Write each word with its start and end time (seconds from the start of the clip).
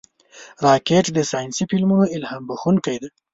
راکټ 0.65 1.05
د 1.13 1.19
ساینسي 1.31 1.63
فلمونو 1.69 2.05
الهام 2.15 2.43
بښونکی 2.49 2.97
دی 3.01 3.09